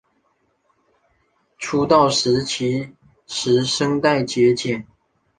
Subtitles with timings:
[1.59, 2.95] 出道时其
[3.27, 4.87] 实声带结茧。